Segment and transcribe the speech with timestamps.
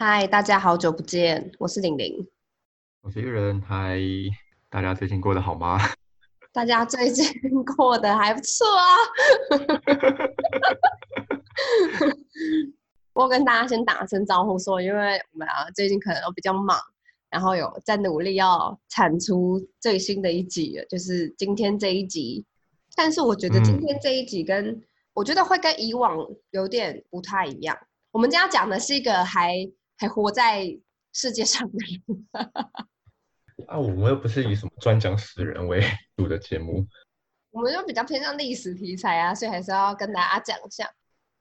[0.00, 2.24] 嗨，大家好久不见，我是玲玲。
[3.00, 3.98] 我是玉人，嗨，
[4.70, 5.76] 大家最近过得好吗？
[6.54, 7.26] 大家最近
[7.76, 8.84] 过得还不错啊。
[13.12, 16.78] 我跟大家先打声招呼，说因为我们啊最近可能都比较忙，
[17.28, 22.46] 然后有在努力要产出最新的一集了，就是今天这一集。
[22.94, 24.80] 但是我觉得今天这一集跟
[25.12, 27.76] 我觉得会跟以往有点不太一样。
[28.12, 30.64] 我们今天讲的是一个还还活在
[31.12, 32.26] 世界上的人。
[33.66, 35.82] 啊，我们又不是以什么专讲死人为
[36.16, 36.86] 主的节目，
[37.50, 40.88] 我们就比较偏向历史题材啊，所以还是要跟大家讲一下。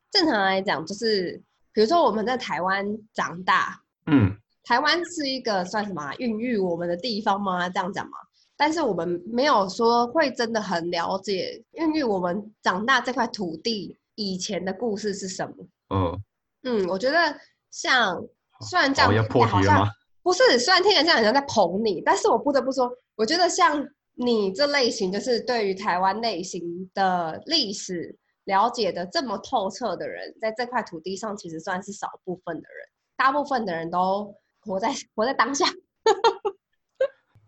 [0.10, 7.70] 正常来讲，就是比如说我们在台湾长大，嗯，台湾是一个算什么孕育我们的地方吗？
[7.70, 8.18] 这样讲吗？
[8.56, 15.56] 但是我们没有说会真的很了解孕育我们长大这块土地以前的故事是什么。
[15.94, 16.22] 嗯
[16.64, 18.20] 嗯，我觉得像
[18.62, 19.90] 虽然这样要破题了吗？
[20.24, 23.82] 不是，虽然听起来这样好像在捧你，但是我不得不说，我觉得像
[24.16, 26.62] 你这类型，就是对于台湾类型
[26.94, 35.66] 的历史了解的这么透彻的人，在这块土地上其实算是少部分的人，大部分的人都活在活在当下。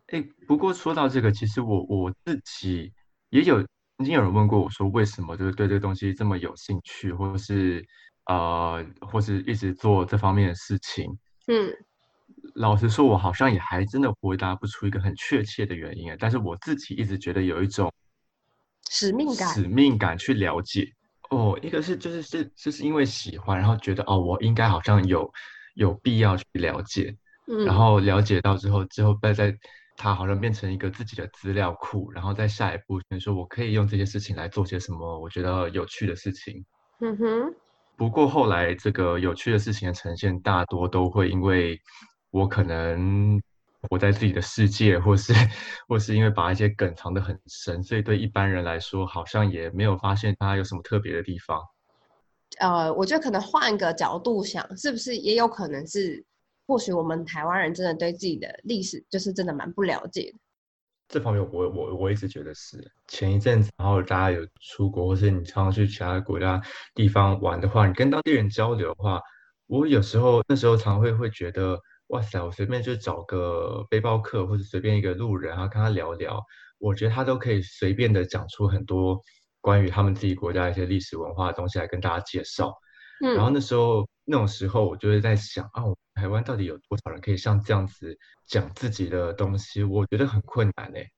[0.08, 2.94] 哎，不过说到这个，其实我我自己
[3.30, 3.58] 也有
[3.98, 7.86] 曾经有人问过我说，为什么就是对这个东西这么有兴趣，或者是
[8.30, 11.06] 呃，或是一直做这方面的事情。
[11.48, 11.74] 嗯，
[12.54, 16.16] 老实说，我好像也还真的回答不出一个很确切的原因。
[16.20, 17.92] 但是我自己一直觉得有一种
[18.90, 20.88] 使命感，使命感去了解。
[21.32, 25.30] 哦，一个是就是是就是因为喜欢，然后觉得哦，我应该好像有
[25.74, 27.16] 有必要去了解，
[27.48, 29.54] 嗯然后了解到之后，之后再在。
[30.02, 36.64] 它好像变成一个自己的资料库，然后在下一步，比如说我可以用这些事情来做些什么，我觉得有趣的事情。
[37.02, 37.54] 嗯哼。
[38.00, 41.78] 不过后来这个有趣的事情的呈现，大多都会因为
[42.32, 43.38] 我可能
[43.90, 45.34] 活在自己的世界，或是
[45.86, 51.62] 或是因为把一些梗藏得很深，所以对一般人来说，好像也没有发现它有什么特别的地方。
[52.60, 56.26] 呃，我觉得可能换一个角度想，是不是也有可能是？
[56.66, 60.38] 或许我们台湾人真的对自己的历史就是真的蛮不了解的。
[61.10, 62.78] 这方面，我我我一直觉得是
[63.08, 66.62] 前一阵子，然后大家有出国，或是你常常去其他国家
[66.94, 69.20] 地方玩的话，你跟当地人交流的话，
[69.66, 76.40] 我有时候那时候常会会觉得，哇塞，我随便就找个背包客或者随便一个路人，然后跟他聊聊，
[76.78, 79.20] 我觉得他都可以随便的讲出很多
[79.62, 82.72] 关于他们自己国家一些历史文化的东西来跟大家介绍。
[83.24, 85.84] 嗯，然后那时候那种时候，我就会在想啊。
[86.16, 88.14] 台湾到底有多少人可以像这样子
[88.46, 89.84] 讲自己的东西？
[89.84, 91.10] 我觉得很困难哎。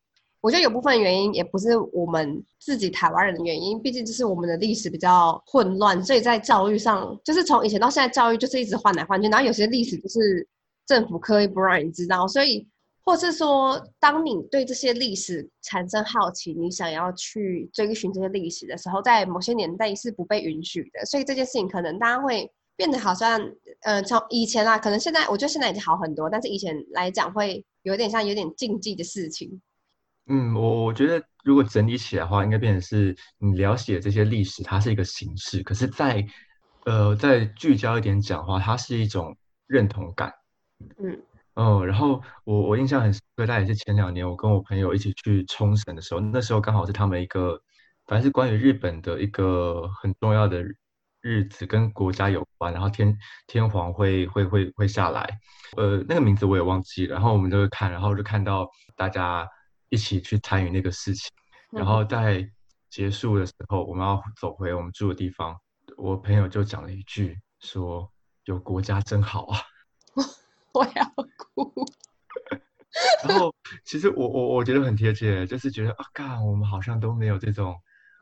[0.41, 9.28] 我觉得有部分原因也不是我们自己台湾人的原因，毕竟就是我们的历史比较混乱，所以在教育上，就是从以前到现在，教育就是一直换来换去。
[9.28, 10.47] 然后有些历史就是
[10.85, 12.67] 政府刻意不让你知道，所以
[13.03, 21.06] 或是说，当你对这些历史产生好奇，你想要去追寻这些历史的时候，在某些年代是不被允许的。
[21.06, 22.51] 所以这件事情可能大家会。
[22.78, 23.40] 变得好像，
[23.81, 29.61] 呃，从以前啊，可能现在我觉得现在已经好很多，但是以前来讲会有点像有点禁忌的事情。
[30.25, 36.25] 嗯，我我觉得如果整理起来的话，应该变成是你了解这些历史，它是一个形式，可是在
[36.85, 40.34] 呃在聚焦一点讲话，它是一种认同感。
[40.97, 41.22] 嗯，
[41.56, 47.62] 哦，然后我我印象很深刻，大概也是前两年我跟我朋友一起去冲绳的时候，那时候刚好是他们一个，
[48.07, 50.63] 反正是关于日本的一个很重要的。
[51.23, 55.22] 日子跟国家有关，然后天天皇会会会会下来，
[55.78, 57.13] 呃，那个名字我也忘记了。
[57.13, 59.47] 然后我们就看，然后就看到大家
[59.90, 61.29] 一起去参与那个事情。
[61.72, 62.44] 然后在
[62.90, 65.56] 结束的时候，我们要走回我们住的地方，
[65.96, 68.11] 我朋友就讲了一句，说
[68.46, 69.59] ：“有国家真好啊！”
[70.73, 71.06] 我要
[71.38, 71.73] 哭。
[73.28, 73.53] 然后
[73.85, 77.76] 其实我我我觉得很贴切，就是觉得啊，干，我们好像都没有这种。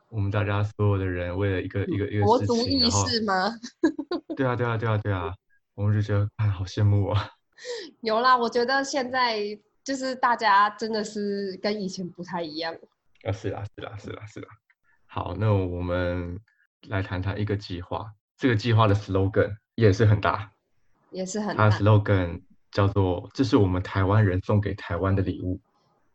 [0.08, 3.56] 我们大家所有的人为了一个一个一个事情，然后
[4.36, 5.32] 对啊对啊对啊对啊，
[5.74, 7.30] 我们就觉得哎，好羡慕啊！
[8.02, 9.38] 有啦，我觉得现在
[9.84, 12.74] 就是大家真的是跟以前不太一样。
[13.22, 14.48] 啊，是啦是啦是啦是啦。
[15.06, 16.40] 好，那我们
[16.88, 18.12] 来谈谈一个计划。
[18.36, 20.50] 这个计划的 slogan 也是很大，
[21.10, 21.56] 也是很。
[21.56, 22.40] 它 slogan
[22.72, 25.58] 叫做“这是我们台湾人送给台湾的礼物”。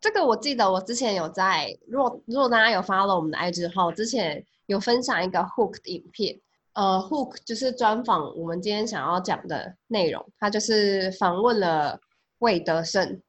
[0.02, 6.40] 这个我记得，我之前有在，如果如果大家有 follow 我们的 IG 后，之前有分享一个 Hook 的影片，
[6.74, 12.00] 呃，Hook 就是专访我们今天想要讲的内容，他就是访问了
[12.40, 13.20] 魏德胜，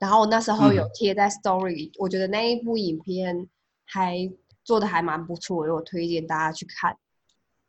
[0.00, 3.46] 然后那时候有贴在 Story，我觉得那一部影片
[3.86, 4.16] 还
[4.64, 6.96] 做的还蛮不错，我推荐大家去看。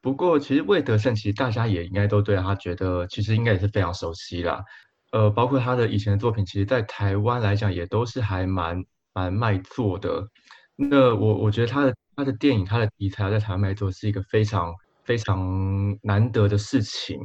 [0.01, 4.63] 不过其实魏德胜，其实大家也应该都对他觉得，其实应该也是非常熟悉啦。
[5.11, 10.25] 呃，包括他的以前的作品，其实在台湾来讲也都是还蛮蛮卖座的。
[10.75, 14.73] 那我我觉得他的他的电影，他的题材在台湾卖座是一个非常
[15.03, 17.19] 非常难得的事情。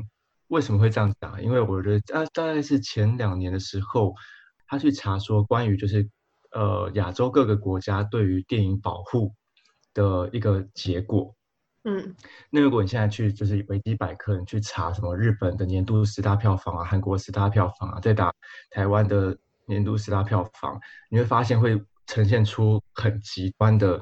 [0.49, 1.41] 为什么会这样讲？
[1.43, 4.13] 因为我觉得啊，大概是前两年的时候，
[4.67, 6.09] 他去查说关于就是
[6.51, 9.33] 呃亚洲各个国家对于电影保护
[9.93, 11.35] 的一个结果。
[11.85, 12.17] 嗯，
[12.51, 18.33] 那如果你现在去就是维基百科，你去查什么日本的年度十大票房啊，韩国十大票房啊，再打
[18.71, 19.37] 台湾的
[19.67, 24.01] 年度十大票房，你会发现会呈现出很极端的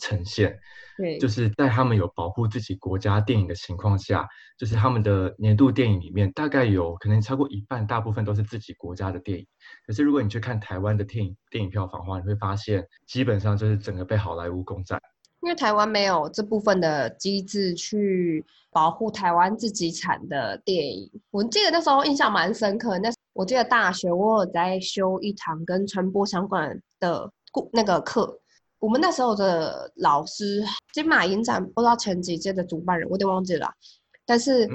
[0.00, 0.58] 呈现。
[0.96, 4.28] 对，就是在他们有保护自己国家电影的情况下，
[4.58, 9.46] 就是他们的年度电影里面，大概有可能超过一半，大部分都是自己国家的电影。
[9.86, 15.00] 可是如果你去看台湾的电影电影票房的话，你会发现基本上就是整个被好莱坞攻占。
[15.42, 22.96] 因为台湾没有这部分的机制去保护台湾自己产的电影，我记得那时候印象蛮深刻。
[22.98, 27.28] 那我记得大学我有在修一堂跟传播相关的
[27.72, 28.38] 那个课，
[28.78, 30.62] 我们那时候的老师
[30.92, 33.68] 金马影展不知道前几届的主办人，我有点忘记了，
[34.24, 34.68] 但是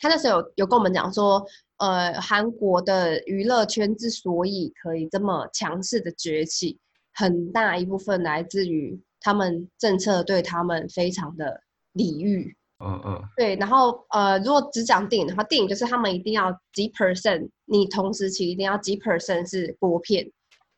[0.00, 6.80] 他那时候有有跟我们讲说，呃，韩国的娱乐圈之所以可以这么强势的崛起，
[7.14, 9.00] 很大一部分来自于。
[9.22, 13.56] 他们政策对他们非常的礼遇，嗯嗯，对。
[13.56, 20.30] 然后呃，如果只讲电影的话，电影就是他们一定要几 percent，你同时期一定要几 percent 是国片，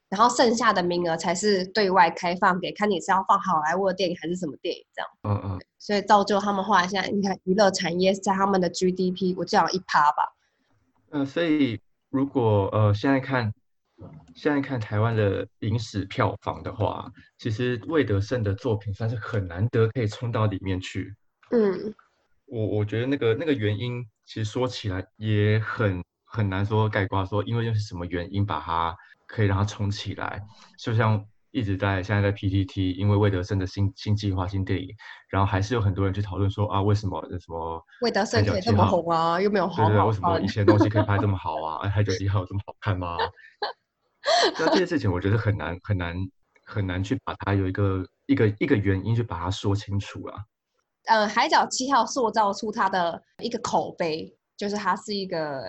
[0.09, 5.11] 然后剩下的名额才是对外开放给看你是要放好莱坞的电影还是什么电影这样。
[5.23, 5.61] 嗯嗯。
[5.79, 10.35] 所以造就他们后来现在你看娱乐产业在他们的 GDP，我讲一趴吧。
[11.11, 11.81] 嗯，所以
[12.11, 13.53] 如果呃现在看。
[14.35, 21.15] 现在看台湾的影史票房的话，其实魏德胜的作品算是很难得可以冲到里面去。
[21.51, 21.95] 嗯，
[22.47, 28.97] 我我觉得那个那个原因，其实说起来也很很难说概括，说因为又是什么原因把它
[29.27, 30.43] 可以让它冲起来。
[30.77, 34.89] 就像一直在现在在 PTT，因为魏德胜的新新计划新电影，
[35.29, 41.79] 然后还是有很多人去讨论说啊，为什么什么魏德胜可以这么红啊，又没有好好为什么以前东西可以拍这么好啊？
[41.87, 43.17] 哎，海角七号有这么好看吗？
[44.59, 46.17] 那这件事情，我觉得很难很难
[46.65, 50.45] 很难去把它有一个一个一个原因去把它说清楚啊。
[51.07, 55.63] 呃，海角七号塑造出他的一个口碑，就是他是一个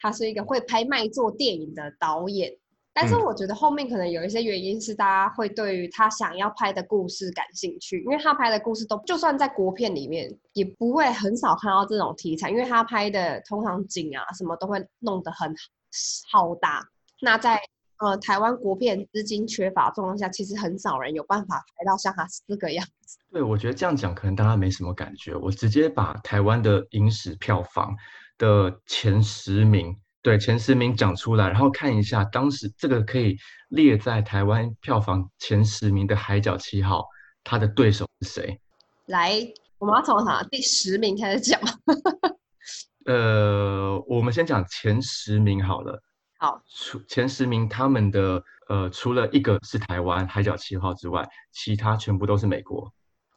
[0.00, 2.52] 他是一个会拍卖座电影的导演。
[2.92, 15.54] 但是我觉得后面可能有一些原因是大家会对于他想要拍的故事感兴趣，因为他拍的故事都就算在国片里面也不会很少看到这种题材，因为他拍的通常景啊什么都会弄得很
[16.32, 16.84] 浩大。
[17.20, 17.60] 那在
[18.00, 23.18] 呃，台湾国片资金缺乏状况下，其实很少人有办法拍到像他这个样子。
[23.30, 25.34] 对，我觉得这样讲可能大家没什么感觉。
[25.34, 27.94] 我直接把台湾的影史票房
[28.38, 33.36] 的前十名，对前十名讲出来，然后看一下当时这个可以
[33.68, 37.00] 列在台湾票房前十名的《海角七号》，
[37.44, 38.60] 它的对手是谁？
[39.08, 39.32] 来，
[39.78, 41.60] 我们要从哪第十名开始讲？
[43.04, 46.02] 呃，我们先讲前十名好了。
[46.42, 52.90] 好，除前十名，他们的呃，除了一个是台湾海角七号之外，其他全部都是美国。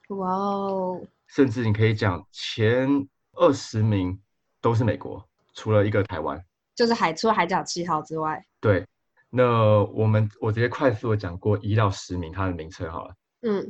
[0.07, 1.05] 哇哦！
[1.27, 2.87] 甚至你可以讲前
[3.33, 4.17] 二十名
[4.61, 6.41] 都是美国，除了一个台湾，
[6.75, 8.41] 就是海除了海角七号之外。
[8.61, 8.87] 对，
[9.29, 13.13] 那我们我直接快速的讲过一到十名它的名称好了。
[13.41, 13.69] 嗯，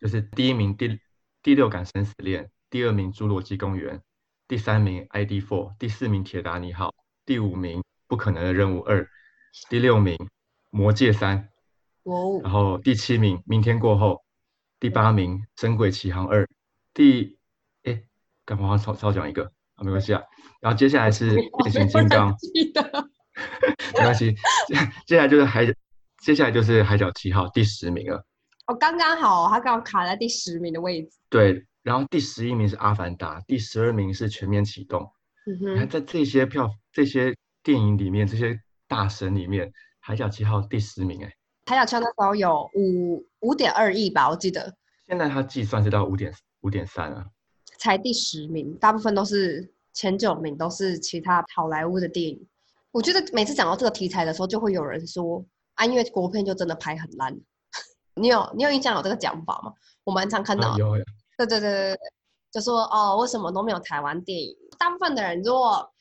[0.00, 0.96] 就是第一名第
[1.42, 4.00] 第六感生死恋，第二名侏罗纪公园，
[4.46, 6.94] 第三名 ID Four，第四名铁达尼号，
[7.26, 7.82] 第五名。
[8.08, 9.06] 不可能的任务二，
[9.68, 10.16] 第六名
[10.70, 11.50] 魔戒三，
[12.04, 14.24] 哦，然后第七名明天过后，
[14.80, 16.48] 第八名神鬼奇航二，
[16.94, 17.36] 第
[17.84, 18.02] 哎，
[18.46, 19.84] 干嘛少少讲一个啊？
[19.84, 20.22] 没关系啊。
[20.60, 22.34] 然后接下来是变形金刚，
[23.94, 24.34] 没关系。
[25.06, 25.66] 接下来就是海，
[26.22, 28.24] 接下来就是海角七号第十名了。
[28.66, 31.10] 哦，刚刚好，他刚好卡在第十名的位置。
[31.28, 35.12] 对，然后第十一名是阿凡达，第十二名是全面启动。
[35.46, 37.36] 嗯哼，你看在这些票这些。
[37.68, 39.66] 电影里面这些大神里面，
[40.00, 41.28] 《海角七号》第十名哎，
[41.66, 44.74] 《海角七号》那时候有五五点二亿吧，我记得。
[45.06, 46.32] 现在它计算是到五点
[46.62, 47.26] 五点三啊，
[47.78, 52.42] 才第十名，大部分都是前九名都是其他好莱坞的电影。
[52.90, 55.44] 我觉得每次讲到这个题材的时候，就会有人说
[55.74, 57.38] 啊，因为国片就真的拍很烂。
[58.16, 59.74] 你有你有印象有这个讲法吗？
[60.04, 60.74] 我蛮常看到。
[60.78, 60.94] 有。
[61.36, 61.98] 对对对对对，
[62.50, 64.56] 就说哦，为什么都没有台湾电影？
[64.78, 65.92] 大部分的人如果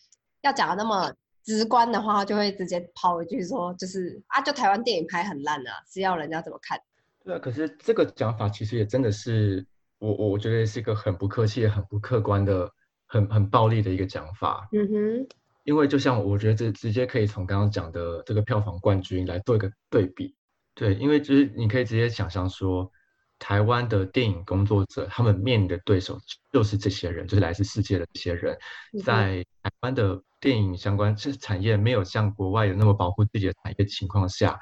[0.44, 1.14] 要讲的那么。
[1.48, 6.78] 直观的话，就会直接抛一句说，就是啊，就台湾电影拍很烂啊，是要人家怎么看？
[7.24, 9.66] 对啊，可是这个讲法其实也真的是
[9.98, 12.70] 我我觉得是一个很不客气、很不客观的、
[13.06, 14.68] 很很暴力的一个讲法。
[14.74, 15.28] 嗯哼，
[15.64, 20.36] 因为就像我觉得这直接可以从刚刚讲的这个票房冠军来做一个对比。
[20.76, 22.92] 对，因为就是你可以直接想象说，
[23.40, 26.20] 台湾的电影工作者他们面临的对手
[26.52, 28.58] 就是这些人，就是来自世界的这些人，
[29.04, 34.60] 在台湾的电影相关这产业没有像国外有那么保护自己的产业情况下，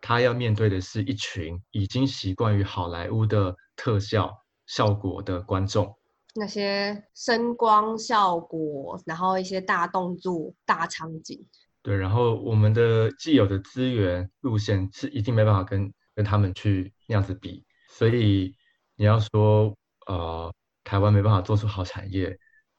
[0.00, 4.30] 他要面对的是一群已经习惯于好莱坞的特效
[4.66, 5.96] 效果的观众，
[6.34, 11.46] 那些声光效果，然后一些大动作、大场景。
[11.82, 18.54] 对，然后我们的既有的资源路线是一定没办法跟跟他们去那样子比，所以
[18.96, 19.74] 你要说
[20.06, 20.52] 呃
[20.82, 22.38] 台湾没办法做出好产业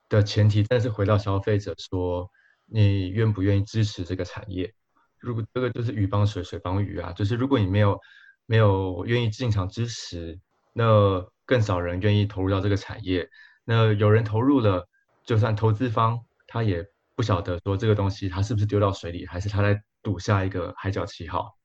[0.09, 2.27] 的前提，但是回到消费者说
[2.65, 4.74] 你愿不愿意支持这个产业？
[5.19, 8.00] 如果这个就是鱼帮水，水帮鱼啊，就是如果你没有
[8.45, 10.39] 没有愿意进场支持，
[10.74, 13.29] 那更少人愿意投入到这个产业。
[13.63, 14.88] 那有人投入了，
[15.25, 16.86] 就算投资方他也。
[17.17, 21.55] 不晓得说这个东西它是不是丢到水里，还是他在赌下一个海角七号？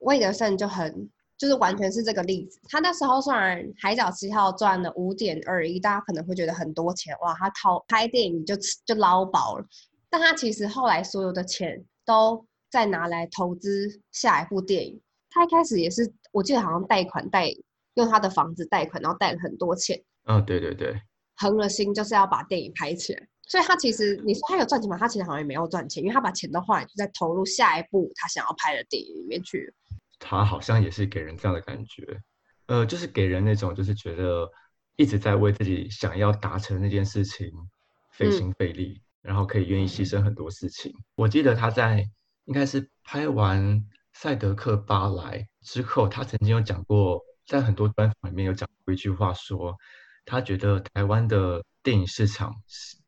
[0.00, 2.60] 魏德胜就很就是完全是这个例子。
[2.68, 9.64] 他那时候虽然海角七号赚了五点二亿，大家可能会觉得很多钱哇，他掏拍电影就就捞饱了。
[10.10, 15.00] 但他其实后来所有的钱都在拿来投资下一部电影。
[15.30, 17.48] 他一开始也是，我记得好像贷款贷
[17.94, 20.02] 用他的房子贷款，然后贷了很多钱。
[20.24, 21.00] 嗯，对对对，
[21.36, 23.28] 横了心就是要把电影拍起来。
[23.46, 24.96] 所以他其实你说他有赚钱吗？
[24.98, 29.72] 他其实好像也没有赚钱，因为他把钱都花就在投入下一部他想要拍的电影里面去。
[30.18, 32.20] 他好像也是给人这样的感觉，
[32.66, 34.50] 呃，就是给人那种就是觉得
[34.96, 37.50] 一直在为自己想要达成那件事情
[38.10, 40.92] 费心费力，然后可以愿意牺牲很多事情。
[41.16, 42.08] 我记得他在
[42.44, 43.60] 应该是拍完
[44.12, 49.76] 《赛德克巴莱》之后，他曾经有讲过，在很多专访里面有讲过一句话，说
[50.24, 52.54] 他觉得台湾的电影市场。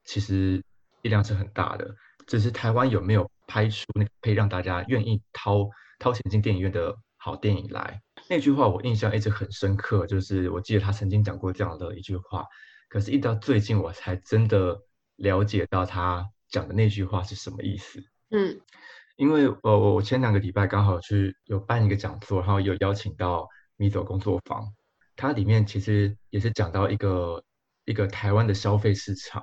[0.04, 0.60] 其实
[1.02, 1.88] 力量是很大的，
[2.26, 5.68] 只是台湾有没有拍出那可以让大家愿意掏
[6.00, 8.02] 掏钱进电影院的好电影来？
[8.28, 12.44] 那句话我印象一直很深刻，就是我记得他曾经讲过这样的一句话，
[12.88, 14.76] 可是，一直到最近我才真的
[15.20, 18.02] 了解到他讲的那句话是什么意思。
[18.30, 18.60] 嗯，
[19.16, 24.72] 因为呃，我前两个礼拜刚好去有办一个讲座，然后有邀请到米走工作坊，
[25.14, 27.44] 它里面其实也是讲到一个
[27.84, 29.42] 一个台湾的消费市场。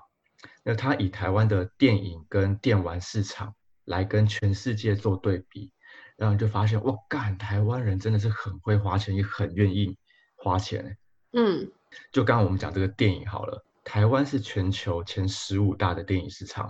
[0.63, 3.55] 那他以台湾的电影跟电玩市场
[3.86, 5.72] 来跟全世界做对比，
[6.15, 9.98] 然后就发现，哇，干，台湾人真的是很会花钱，也很愿意
[10.36, 10.98] 花钱。
[11.31, 11.72] 嗯，
[12.12, 16.67] 就刚刚我们讲这个电影好了，台湾是全球前十五大的电影市场。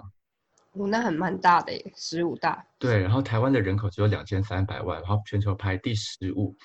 [0.73, 2.63] 哦，那很蛮大的耶，十五大。
[2.77, 6.55] 对，然后台湾的人口只有两千三百万，然后全球排第十五。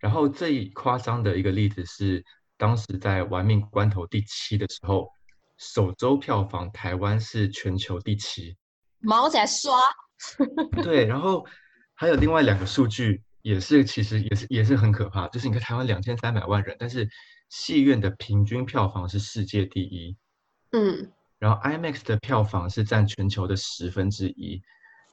[0.00, 2.24] 然后最夸张的一个例子是，
[2.56, 5.06] 当时在玩命关头第七的时候。
[5.58, 8.56] 首周票房，台湾是全球第七，
[9.00, 9.76] 毛仔刷。
[10.84, 11.44] 对，然后
[11.94, 17.08] 还有另外两个数据，也是其实也是也是很可怕，就是你看台湾两千三百万人，但是
[17.48, 20.16] 戏院的平均票房是世界第一，
[20.72, 24.60] 嗯，然后 IMAX 的票房是占全球的十分之一，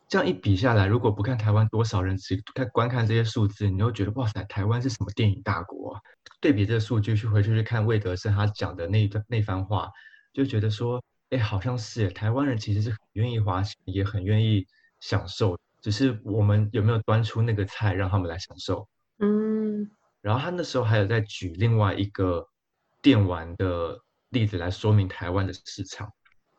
[0.09, 5.97] 这样一比下来，如果不看台湾多少人只看观看这些数字，你会觉得哇塞，台湾是什么电影大国？
[6.41, 9.89] 对比这个数据，去回去去看魏德胜他讲的那一段那番话。
[10.33, 14.67] 就觉得说，哎，好像是台湾人其实是很愿意花钱，也很愿意
[14.99, 18.85] 享受，只是我们有没有端出那个菜让他们来享受？
[19.19, 19.54] 嗯。
[20.25, 22.43] 然后他那时候还有在举另外一个
[22.99, 23.95] 电玩的
[24.29, 26.11] 例子来说明台湾的市场。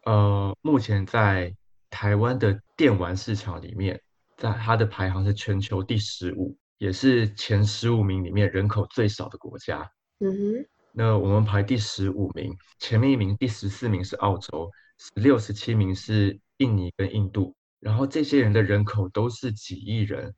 [0.05, 1.53] 呃，目前在
[1.91, 4.01] 台湾的电玩市场里面，
[4.37, 9.91] 在它的排行是全球第十五，也是前十五名里面人口最少的国家。
[10.21, 10.67] 嗯哼。
[10.93, 20.33] 那我们排第十五名，前面一名第十四名是澳洲，十六、十七名是印尼跟印度，然后这些人的人口都是几亿人，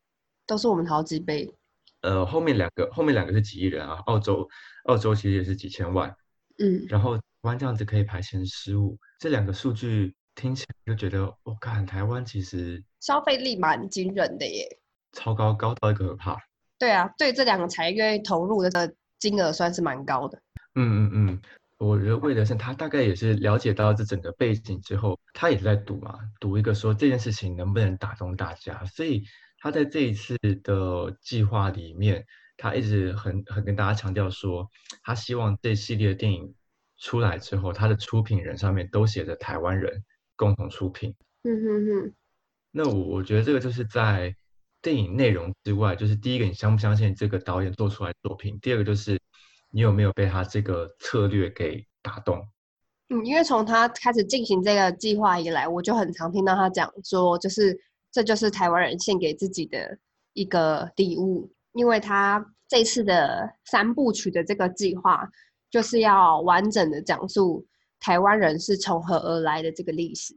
[0.47, 1.53] 都是我们好几倍。
[2.01, 4.47] 呃，后面两个后面两个是几亿人啊，澳洲
[4.85, 6.15] 澳洲其实也是几千万，
[6.57, 14.65] 嗯，然后台湾这样子可以排前十五，这两个数据听起来就觉得，我看台湾其实消费力蛮惊人的耶，
[15.11, 16.37] 超高高到一个可怕。
[16.77, 20.41] 对啊，对这两个才愿意投入的金额算是蛮高的。
[20.75, 21.41] 嗯嗯嗯，
[21.77, 28.85] 我觉得魏德胜他大概也是了解到这整个背景之后，他也是在赌嘛，赌一个说这件事情能不能打动大家。
[28.85, 29.25] 所以
[29.59, 32.25] 他在这一次的计划里面，
[32.57, 34.69] 他一直很很跟大家强调说，
[35.03, 36.53] 他希望这系列电影
[36.97, 40.03] 出来之后，他的出品人上面都写着台湾人
[40.35, 41.13] 共同出品。
[41.43, 42.13] 嗯哼哼。
[42.71, 44.35] 那我我觉得这个就是在
[44.81, 49.19] 电影内容之外，就是第一个你相不相信这个导演做出来作品，第二个就是。
[49.71, 52.43] 你有没有被他这个策略给打动？
[53.09, 57.79] 嗯，因为从他开始进行这个计划以来，我就很常听到他讲说，就是
[58.11, 59.97] 这就是台湾人献给自己的
[60.33, 65.29] 一个礼物，因为他这次的三部曲的这个计划，
[65.69, 67.65] 就是要完整的讲述
[67.99, 70.35] 台湾人是从何而来的这个历史，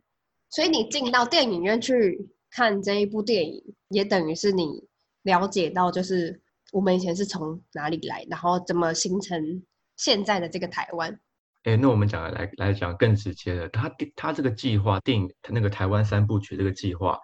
[0.50, 4.84] 所以你进到电影院去看这一部电影，也等于是你
[5.22, 6.40] 了解到，就是
[6.72, 9.62] 我们以前是从哪里来，然后怎么形成
[9.96, 11.18] 现在的这个台湾。
[11.64, 17.16] 哎，那我们讲来来讲更直接的，他他这个计划定那个台湾三部曲这个计划，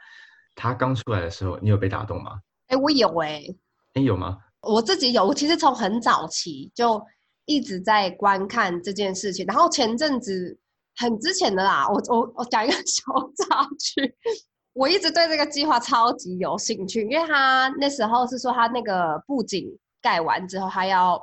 [0.61, 2.41] 他刚出来的时候，你有被打动吗？
[2.67, 3.45] 哎，我有哎，
[3.95, 4.38] 哎有吗？
[4.61, 7.00] 我自己有，我其实从很早期就
[7.45, 10.59] 一直在观看这件事情，然后前阵子
[10.97, 13.12] 很之前的啦，我我我讲一个小
[13.49, 14.15] 插曲，
[14.73, 19.65] 我一直对这个计划超级有兴趣，因为他那时候是说他那个布景
[20.03, 21.23] 盖完之后，他要。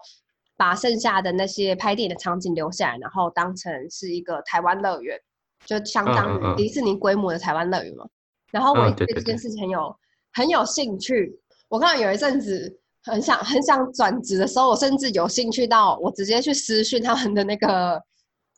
[0.58, 5.20] 把剩下的那些拍电影的场景留下来，然后当成是一个台湾乐园，
[5.66, 8.08] 就相当于迪士尼规模的台湾乐园嘛。
[8.56, 9.94] 然后我也对这件事情很有
[10.32, 11.38] 很有兴趣。
[11.68, 18.02] 我看到有一阵子很想很想转职的时候，我甚至有兴趣到我直接去私讯他们的那个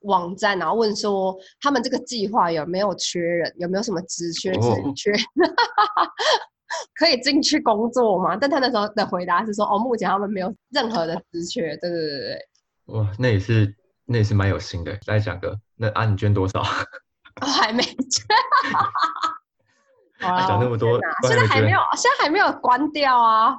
[0.04, 5.12] 网站，然后问说他们这个计划有没有缺人，有没有什么职缺职缺。
[6.94, 8.38] 可以进去工作吗？
[8.40, 12.40] 但他那时候的回答是说：“哦，目前他们没有任何的职缺。”对对对对
[12.88, 13.74] 哇，那也是
[14.06, 14.96] 那也是蛮有心的。
[15.08, 16.62] 来讲个，那啊，你捐多少？
[17.42, 17.96] 我还没捐。
[20.20, 23.56] 讲那么多，现在还没有，现在还没有关掉啊。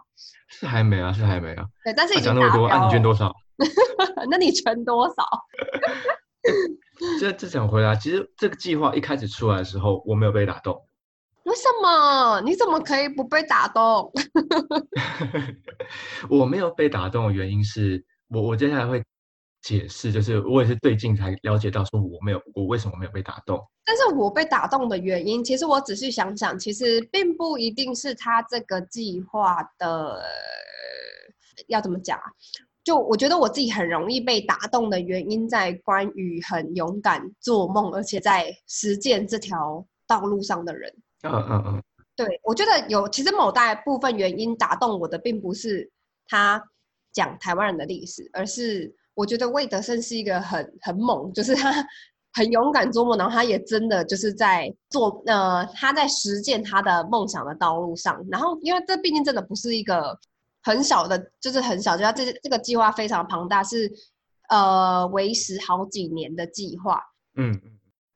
[0.49, 1.65] 是还没啊，是还没啊。
[1.85, 3.35] 对，但是讲那么多，啊，你捐多少？
[4.31, 5.15] 那你存多少？
[7.21, 10.81] 这这讲回答，其实这个计划一开始出来的时候，我没有被打动。
[11.45, 12.41] 为什么？
[12.43, 14.13] 你怎么可以不被打动？
[16.29, 19.03] 我没有被打动的原因是我，我接下来会
[19.63, 23.61] 解释，就是我也是最近才了解到，说我没有，我为什么没有被打动？
[23.85, 30.23] 但是我被打动的原因，其实我仔细想想，其实并不一定是他这个计划的，
[31.69, 32.25] 要怎么讲啊？
[32.85, 40.91] 就我觉得我自己很容易被打动的原因，在关于很勇敢做梦，而且在实践这条道路上的人。
[41.23, 41.83] 嗯嗯嗯，
[42.17, 45.91] 对，我觉得有，其实某大部分原因打动我的，并不是
[46.27, 46.63] 他
[47.13, 51.73] 讲台湾人的历史，而是我觉得魏德胜是一个很很猛，就是他
[52.33, 58.25] 很勇敢做梦，然后他也真的就是在做，呃，他在实践他的梦想的道路上。
[58.31, 60.17] 然后，因为这毕竟真的不是一个
[60.63, 63.91] 很小的，就是很小，就他这这个计划非常庞大，是
[64.51, 67.03] 呃维持好几年的计划。
[67.37, 67.61] 嗯。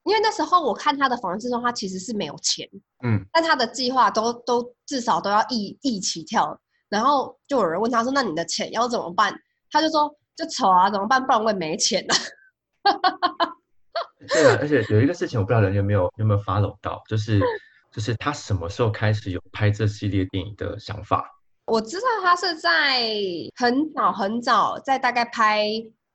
[0.05, 2.69] 因为那时候我看他的访问之中，他其实是没有钱，
[3.05, 9.33] 嗯，但他的计划都都至少都要一亿起跳，然后就有人问他说：“那你的钱要怎么办？”
[9.71, 10.13] 他就说
[10.43, 11.23] ：“就丑啊，怎么办？
[11.23, 12.15] 不然我也没钱了。”
[14.29, 17.41] 对啊，而且有一个事情我不知道人有没有有没有 follow 到，就是
[17.93, 21.31] 就是他什么时候开始有拍这系列电影的想法？
[21.67, 23.09] 我知道他是在
[23.57, 25.67] 很早很早，在大概拍。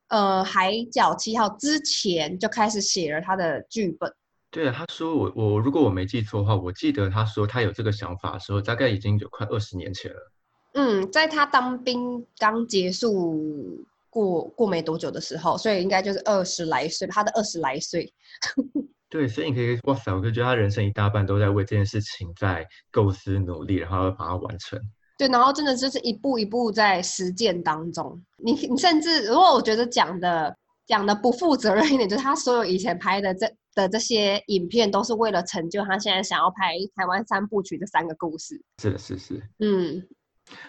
[0.10, 4.10] 呃，海角七号之前就开始写了他的剧本。
[4.50, 10.32] 对啊，他说我我如果我没记错的话，我记得他说他有这个想法的时候，大概已经有快二十年前了。
[10.76, 13.86] 嗯，在他当兵刚结束
[14.18, 18.12] 过过没多久的时候，所以应该就是二十来岁，他的二十来岁。
[19.10, 24.80] 对，所以你可以哇塞，我就觉得他人生一大半都在为这件事情在构思努力，然后要把它完成。
[25.20, 28.20] 对，然后真的就是一步一步在实践当中。
[28.44, 30.56] 你你甚至如果我觉得讲的
[30.88, 38.60] 讲的不负责任一点，就是他所有以前拍的这的这些影片，都是为了成就他现在想要拍台湾三部曲这三个故事。
[38.82, 39.42] 是的，是是。
[39.60, 40.04] 嗯，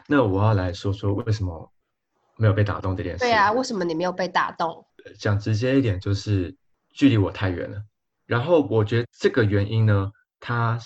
[0.07, 1.73] 那我要来说说为什么
[2.38, 3.18] 没有被打动这件事。
[3.18, 4.87] 对啊，为什么你没有被打动？
[5.18, 6.57] 讲直接一点，就是
[6.92, 7.83] 距离我太远了。
[8.27, 10.79] 然后我觉得这个原因呢，它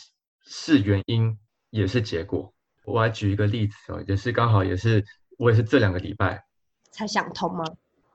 [0.45, 1.39] 是原因
[1.71, 2.53] 也是结果。
[2.85, 5.05] 我来举一个例子哦，也是刚好也是
[5.39, 6.45] 我也是这两个礼拜
[6.91, 7.65] 才想通吗？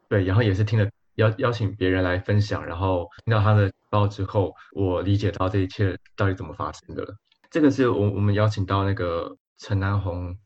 [0.10, 7.16] 对，然后也是听了邀邀请别人来分享，然后听到他的报之后，我理解到这一切到底怎么发生的了。
[7.50, 10.38] 这个是我我们邀请到那个陈南红，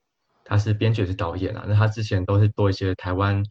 [0.46, 3.44] 他是编剧是导演啊，那他之前都是做一些台湾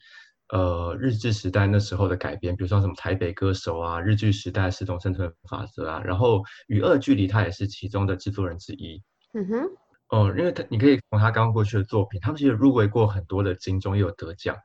[0.48, 9.02] 呃日治时代那时候的改编，比如说什么台北歌手啊，日剧时代十种生存法则啊，然后与恶距离他也是其中的制作人之一。
[9.34, 9.66] 嗯哼。
[10.08, 14.56] 哦，因为他你可以从他刚刚过去的作品，他们其实入围过很多的金钟，也有得奖。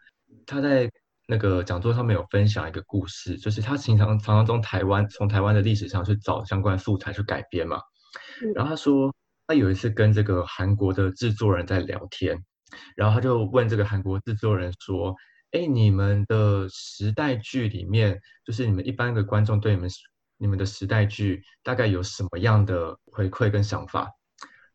[0.48, 0.90] 他在
[1.28, 7.80] 那个讲座上面有分享一个故事，就是他经常常常从台湾从台湾的历史上去找相关素材去改编嘛。
[8.56, 9.14] 然后他说，
[9.48, 12.44] 他有一次跟这个韩国的制作人在聊天，
[12.96, 15.16] 然后他就问这个韩国制作人说
[15.52, 19.90] ：“哎，你们的时代剧里面，就是你们一般的观众对你们
[20.38, 24.10] 你们的时代剧大概有什么样的回馈跟想法？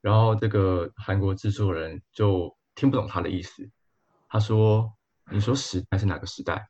[0.00, 3.68] 然后这个韩国制作人就听不懂他的意思，
[4.28, 4.92] 他说
[5.30, 6.68] ：“你说时代是哪个时代？”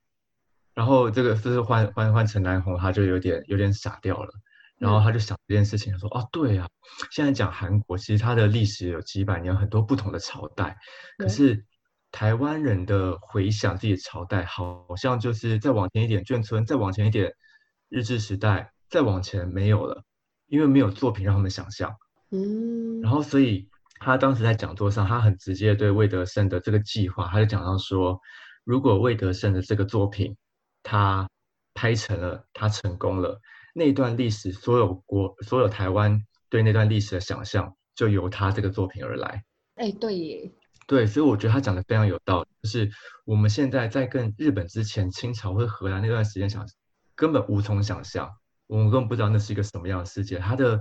[0.74, 4.32] 然后这个就是换换换陈南红，他就有点有点傻掉了。
[4.80, 6.66] 然后他就想这件事情，他说：“哦，对啊，
[7.10, 10.74] 现在讲韩国，其实它的历史有几百年，很多不同的朝代。
[11.18, 11.62] 可是
[12.10, 17.30] 台湾人的回想自己的朝代，好像就是再往前一点眷村，再往前一点
[17.90, 20.02] 日治时代，再往前没有了，
[20.46, 21.94] 因为没有作品让他们想象。
[22.30, 28.18] 嗯，然后所以他当时在讲座上，他很直接对魏德胜的这个计划，他就讲到说，
[28.64, 30.34] 如果魏德胜的这个作品
[30.82, 31.28] 他
[31.74, 33.38] 拍成了，他成功了。”
[33.74, 39.44] 那段历史，所有国、所有台湾对那段历史的想象，就由他这个作品而来。
[39.76, 40.52] 哎，对耶，
[40.86, 42.48] 对，所以我觉得他讲的非常有道理。
[42.62, 42.90] 就是
[43.24, 46.66] 我们现在在跟日本之前，清朝或荷兰那段时间想，
[47.14, 48.28] 根本无从想象，
[48.66, 50.38] 我们根本不知道那是一个什么样的世界。
[50.38, 50.80] 他的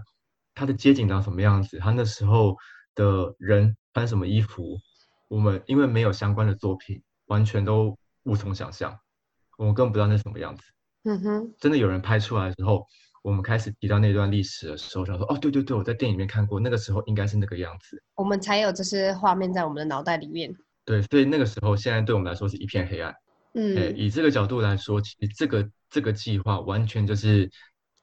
[0.55, 2.57] 他的街景长什么样子，他那时候
[2.95, 4.77] 的人穿什么衣服，
[5.29, 8.99] 我们因为没有相关的作品，完全都无从想象，
[9.57, 10.63] 我们根本不知道那什么样子。
[11.09, 12.85] 嗯哼，真的有人拍出来之后，
[13.23, 20.55] 我们开始提到那段历史的时候，想说哦，对对对，我在电影里面看过，那个时候应该是那个样子，我们才有这些画面在我们的脑袋里面。
[20.85, 23.11] 对，所以那个时候，现在对我们来说是一片黑暗。
[23.55, 27.49] 嗯，以这个角度来说，其实这个这个计划完全就是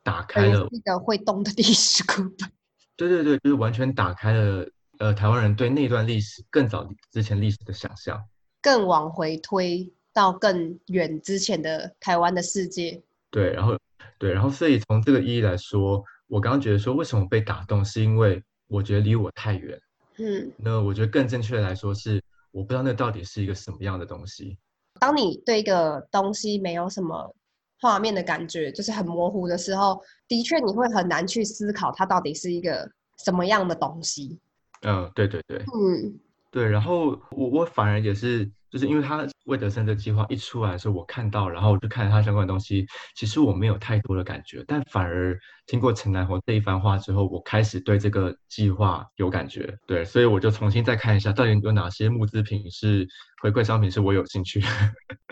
[0.02, 2.50] 打开了一个会动的历史课本。
[2.98, 8.20] 对对对，就是完全打开了呃台湾人对那段历史更早之前历史的想象，
[8.60, 9.92] 更往回推。
[10.16, 13.78] 到更远之前的台湾的世界，对，然后
[14.18, 19.78] 对，然后所以从这个意义来说，我刚刚觉得说为什么被打动，是因为我觉得离我太远，
[20.16, 22.18] 嗯，那我觉得更正确的来说是，
[22.50, 24.56] 我不知道那到底是一个什么样的东西。
[24.98, 27.36] 当你对一个东西没有什么
[27.78, 32.90] 画面的感觉，就是很模糊的时候，的确你会很难去思考它到底是一个
[33.22, 34.40] 什么样的东西。
[34.80, 36.18] 嗯，对对对，嗯，
[36.56, 38.50] 对，然后我我反而也是。
[38.68, 53.06] 就是因为他魏德森的计划一出来的时候，我看到，然后我就看了他相关的东西，其实我没有太多的感觉，但反而听过陈南红这一番话之后，我开始对这个计划有感觉，对，所以我就重新再看一下，到底有哪些募资品是
[53.40, 54.60] 回馈商品是我有兴趣。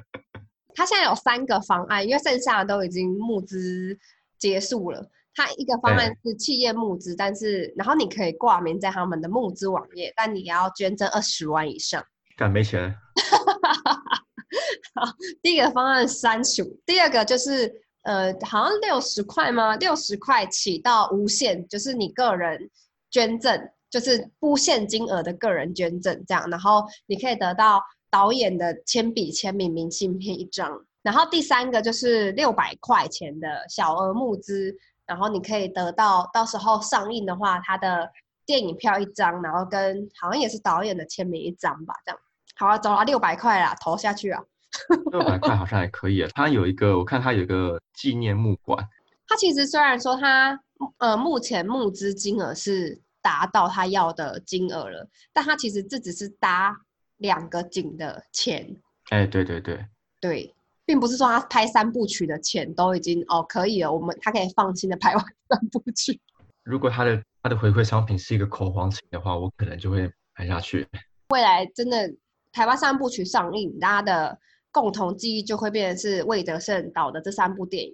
[0.75, 3.99] 他现在有三个方案，因为剩下的都已经募资
[4.39, 5.05] 结束了。
[5.35, 12.05] 他一个方案是企业募资，但是然后你可以挂名在他们的募资网页，但你要捐赠二十万以上。
[12.37, 12.94] 敢没钱？
[14.94, 19.77] 好，第一个方案删除，第二个就是呃，好像六十块吗？
[19.77, 22.70] 六十块起到无限，就是你个人
[23.11, 30.70] 捐赠，就是不限金额的个人捐赠这样，然后你可以得到导演的铅笔签名明信片一张。
[31.03, 34.75] 然后第三个就是六百块钱的小额募资，
[35.07, 38.11] 然后你可以得到到时候上映的话，他的
[38.47, 42.21] 电影票一张，然后跟好像也是导演的签名一张吧，这样。
[42.57, 44.43] 好啊，走啊，六百块啦，投下去啊。
[45.12, 46.29] 六百块好像还可以啊。
[46.35, 48.85] 他有一个，我看他有一个纪念木馆。
[49.27, 50.59] 他其实虽然说他
[50.99, 56.77] 呃目前募资金额是达到他要的金额了，但他其实这只是搭
[57.17, 58.77] 两个景的钱。
[59.11, 59.87] 哎，对对对，
[60.21, 60.55] 对，
[60.87, 66.20] 并不是说他拍三部曲的钱都已经哦可以了，我们他可以放心的拍完三部曲。
[66.62, 70.87] 如果他的他的回馈商品是一个口簧琴的话，我可能就会拍下去。
[71.29, 72.12] 未来真的。
[72.57, 74.38] 台湾三部曲上映，大家的
[74.70, 77.92] 共同记忆就会变成是魏德胜导的这三部电影。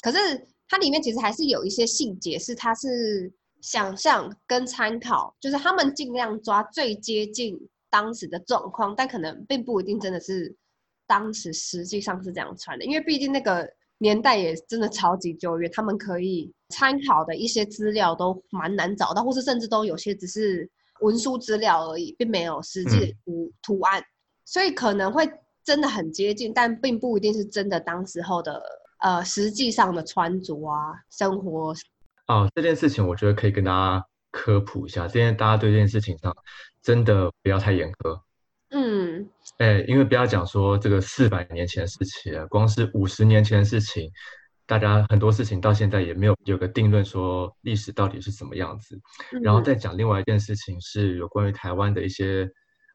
[0.00, 0.18] 可是
[0.66, 7.54] 它里面其实还是有一些细节，是它是想象跟参考，就是他们尽量抓最接近
[7.90, 10.56] 当时的状况，但可能并不一定真的是
[11.10, 13.68] 当时实际上是这样穿的，因为毕竟那个
[13.98, 20.70] 年代也真的超级久远，他们可以参考的一些资料都蛮难找到，或是甚至都有些只是。
[21.02, 24.04] 文书资料而已，并没有实际图图案，
[24.44, 25.26] 所以可能会
[25.64, 28.62] 真的很接近，但并不一定是真的当时候的
[28.98, 31.74] 呃实际上的穿着啊生活。
[32.26, 36.36] 哦，这件事情我觉得可以跟大家科普一下，今天大家对这件事情上
[36.82, 38.20] 真的不要太严苛。
[38.70, 39.28] 嗯，
[39.58, 44.10] 哎，因为不要讲说这个四百年前的事情了，光是五十年前的事情。
[44.64, 48.96] 大家很多事情到现在也没有有个定论，说历史到底是什么样子。
[49.42, 52.48] 然后再讲另外一件事情，是有关于台湾的一些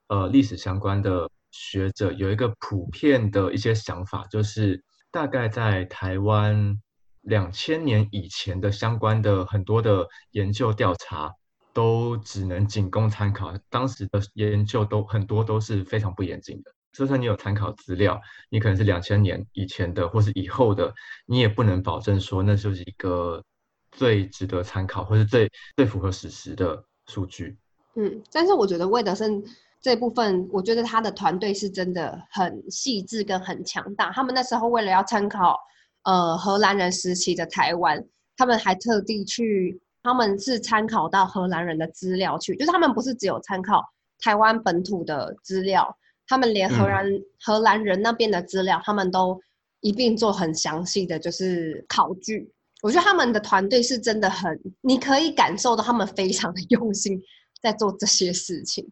[0.08, 6.80] 呃历史相关的学者有一个普遍的一些想法，就是大概在台湾
[7.20, 11.34] 两千年以前的相关的很多的研究调查，
[11.76, 13.54] 都只能仅供参考。
[13.70, 16.72] 当时的研究都很多都是非常不严谨的。
[16.94, 20.94] 就算你有参考资料，你可能是两千年以前的或是以后的，
[21.26, 23.44] 你也不能保证说那就是一个
[23.92, 27.58] 最值得参考或是最最符合史实的数据。
[27.96, 29.44] 嗯，但是我觉得魏德胜
[29.82, 34.10] 这部分，我觉得他的团队是真的很细致跟很强大。
[34.12, 35.60] 他们那时候为了要参考
[36.04, 38.02] 呃荷兰人时期的台湾，
[38.38, 43.84] 他们还特地去，他们是参考到荷兰人的资料去，就是他们不是只有参考
[44.20, 45.98] 台湾本土的资料。
[46.28, 47.06] 他们连荷兰
[47.40, 49.42] 荷兰人那边的资料，他们都
[49.82, 52.52] 一并做很详细的就是考据。
[52.84, 57.20] 我觉得他们的团队是真的很，你可以感受到他们非常的用心
[57.62, 58.88] 在做这些事情。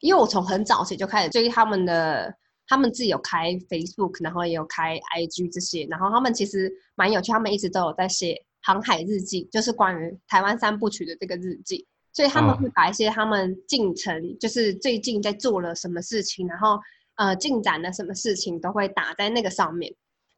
[0.00, 2.34] 因为我从很早期就开始追他们的，
[2.66, 8.34] 他们自己有开 Facebook，然后也有开 IG 这些，然后他们其实蛮有趣，他们一直都有在写
[8.68, 11.86] 航海日记，就是关于台湾三部曲的这个日记。
[12.12, 16.78] 所以他们会把一些他们进程，就是最近在做了什么事情，然后
[17.14, 19.90] 呃进展了什么事情，都会打在那个上面，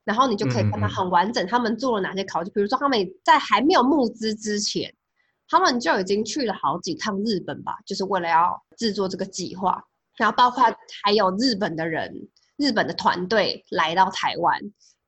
[0.04, 2.52] 然后你就可以看到很完整，他们做了哪些考据。
[2.52, 4.94] 比如说他们在还没有募资之前，
[5.48, 9.82] 他们就已经去了好几趟日本吧，就是为了要制作这个计划。
[10.16, 10.62] 然后包括
[11.02, 12.12] 还有日本的人、
[12.58, 14.60] 日本的团队来到台湾，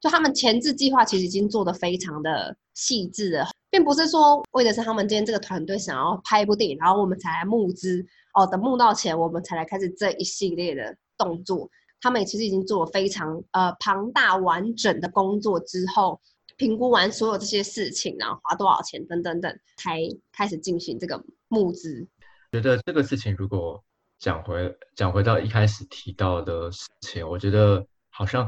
[0.02, 3.46] 就他们前置计划其实已经做的非常的细致了。
[3.70, 11.70] 并不是说为的是他们今天这个团队想要拍一部电影，然后我们才来募资哦，等募到钱，我们才来开始这一系列的动作。
[12.02, 16.20] 他们也其实已经做了非常呃庞大完整的工作之后，
[16.58, 20.00] 评估完所有这些事情，然后花多少钱等等等，才
[20.32, 22.06] 开始进行这个募资。
[22.50, 23.82] 觉得这个事情如果
[24.18, 28.46] 讲回讲回到一开始提到的事情，我觉得好像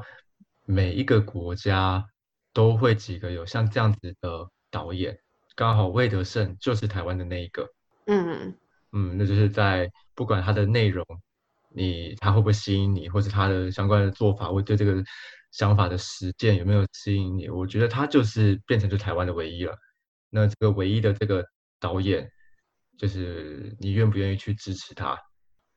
[0.64, 2.04] 每一个国家
[2.52, 4.50] 都会几个有像这样子的。
[4.74, 5.16] 导演
[5.54, 7.64] 刚好魏德胜就是台湾的那一个，
[8.06, 8.52] 嗯
[8.90, 11.06] 嗯，那就是在不管他的内容，
[11.68, 15.00] 你他会不会吸引你，或者他的相关的做法，或对这个
[15.52, 19.78] 想法的实践有没有吸引你，我觉得他就是变成就台湾的唯一了。
[20.28, 21.46] 那这个唯一的这个
[21.78, 22.28] 导演，
[22.98, 25.16] 就是你愿不愿意去支持他？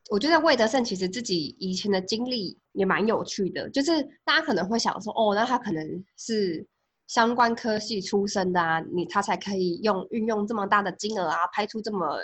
[0.08, 6.66] 我觉得魏德胜其实自己以前的经历也蛮有趣的，就是大家可能会想说，哦，那他可能是。
[7.08, 12.18] 相关科系出身的啊，你他才可以用运用这么大的金额啊，拍出这么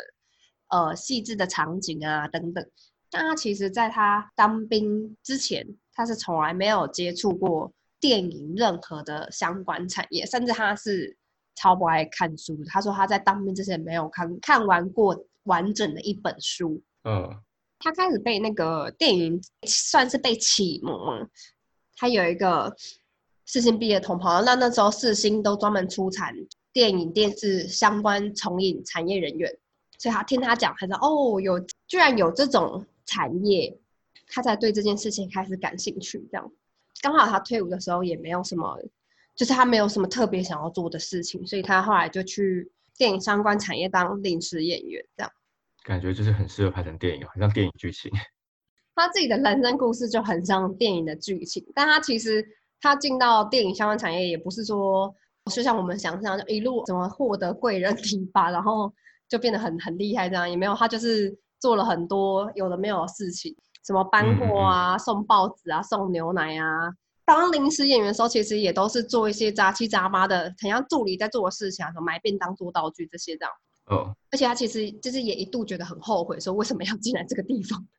[0.69, 2.63] 呃细致的场景啊等等。
[3.11, 11.17] 但他其实在他当兵之前，他是从来没有接触过电影任何的相关产业，甚至他是
[11.55, 12.63] 超不爱看书。
[12.67, 16.83] 他说他在当兵之前没有看看完过完整的一本书。
[17.05, 17.35] 嗯，
[17.85, 21.29] 他开始被那个电影算是被启蒙，
[21.95, 22.75] 他有一个。
[23.47, 26.35] 四星毕业同袍，那那时候四星都专门出产
[26.73, 29.55] 电影、电视相关从影产业人员，
[29.99, 33.79] 所以他听他讲，他说：“哦，有居然有这种产业，
[34.29, 36.53] 他才对这件事情开始感兴趣。”这样，
[37.03, 38.81] 刚好他退伍的时候也没有什么，
[39.37, 45.05] 就是他没有什么特别想要做的事情，所以他后来就去电影相关产业当临时演员。
[45.19, 45.31] 这样，
[45.85, 48.11] 感觉就是很适合拍成电影，很像电影剧情。
[48.97, 52.45] 他自己的人生故事就很像电影的剧情，但他其实。
[52.81, 55.11] 他进到电影相关产业，也不是说
[55.51, 58.93] 就像我们想象，就一路怎么获得贵人提拔，然后
[59.27, 60.75] 就变得很很厉害这样，也没有。
[60.75, 66.93] 他就是做了很多有的没有的事情，什么搬货啊、送报纸啊、送牛奶啊。
[67.25, 73.53] 当临时演员的时候，其实也都是做一些杂七杂八的，很像助理在做的事情，什么买便当、做道具这些这样。
[73.87, 74.15] 哦。
[74.31, 77.87] 而且他其实就是也一度觉得很后悔，说为什么要进来这个地方。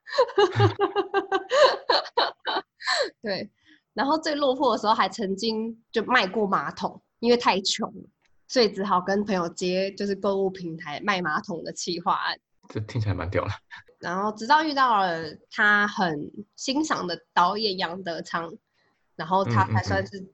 [3.22, 3.50] 对。
[3.94, 7.90] 然后最落魄的时候，还曾经就卖过马桶，因为太穷，
[8.46, 12.38] 所以只好跟朋友接就是购物平台卖马桶的企划案。
[12.68, 13.52] 这听起来蛮屌的。
[14.00, 18.54] 然后直到遇到了他很欣赏的导演杨德昌，
[19.16, 20.28] 然后他才算是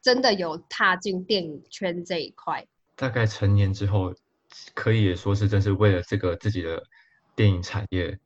[0.00, 2.64] 真的有踏进电影圈这一块。
[2.94, 4.14] 大概成年之后，
[4.74, 6.82] 可以说是真是为了这个自己的
[7.34, 8.18] 电影产业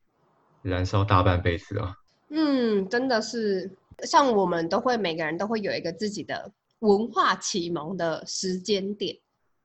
[0.62, 1.94] 燃烧大半辈子啊。
[2.30, 3.70] 嗯，真的是。
[4.04, 9.16] 像我们都会每个人都会有一个自己的文化启蒙的时间点，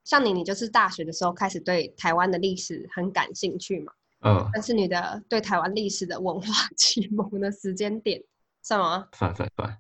[0.04, 3.94] 像你，你就是大学的时候开始对台湾的历史很感兴趣嘛？
[4.22, 4.48] 嗯。
[4.54, 8.22] 但是你的对台湾历史的文化 启蒙的时间点
[8.64, 9.08] 什么？
[9.14, 9.78] 算算算。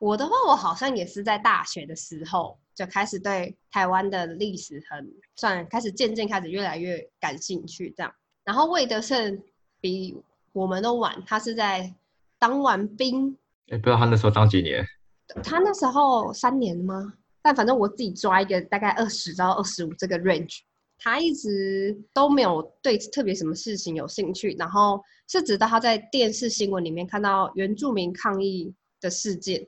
[0.00, 8.10] 我的话，我好像也是在大学的时候就开始对台湾的历史很算开始渐渐开始越来越感兴趣这样。
[8.42, 9.38] 然后魏德胜
[9.78, 10.16] 比
[10.52, 11.94] 我们都晚，他是在
[12.38, 13.36] 当完兵。
[13.68, 14.82] 哎，不知道他那时候当几年？
[15.44, 17.12] 他那时候三年吗？
[17.42, 20.60] 但反正我自己抓一个大概二十到二十五这个 range，
[20.96, 29.66] 他一直都没有对特别什么事情有兴趣，然后是直到他在电视新闻里面看到原住民抗议的事件，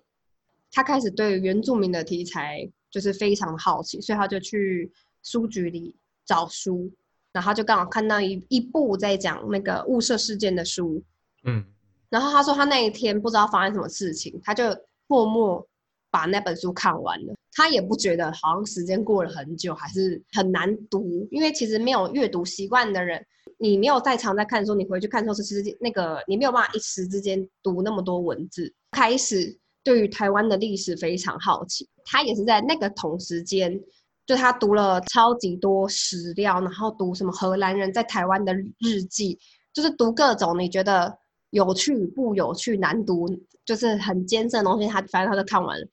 [0.73, 4.91] 他开始对原住民的题材就是非常的好奇，所以他就去
[5.23, 6.91] 书局里找书，
[7.33, 11.03] 然后他就刚好看到一一部在讲那个雾社事件的书，
[11.45, 11.65] 嗯，
[12.09, 14.65] 然后他说他那一天不知道发生什么事情，他就
[15.07, 15.67] 默默
[16.11, 17.35] 把那本书看完了。
[17.55, 23.23] 他也不觉得好像时间过了很久，还是很难读，因为其实没有阅读习惯的人，
[23.59, 28.73] 你没有在常在看书，你回去看书是时那个你没有办法一时之间读那么多文字。
[28.93, 29.55] 开始
[29.85, 33.81] 对于台湾的历史非常好奇，他也是在那个同时间，
[34.27, 39.39] 就他读了超级多史料，然后读什么荷兰人在台湾的日记，
[39.73, 41.19] 就是读各种你觉得
[41.51, 43.29] 有趣不有趣、难读，
[43.65, 45.87] 就是很艰涩的东西，他反正他都看完了。